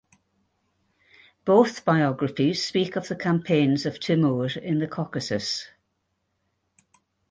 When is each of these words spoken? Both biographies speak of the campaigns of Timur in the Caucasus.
Both 1.45 1.85
biographies 1.85 2.65
speak 2.65 2.95
of 2.95 3.07
the 3.07 3.15
campaigns 3.15 3.85
of 3.85 3.99
Timur 3.99 4.47
in 4.57 4.79
the 4.79 4.87
Caucasus. 4.87 5.67